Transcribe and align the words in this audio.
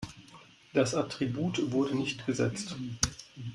Das 0.73 0.95
Attribut 0.95 1.71
wurde 1.71 1.95
nicht 1.95 2.25
gesetzt. 2.25 2.75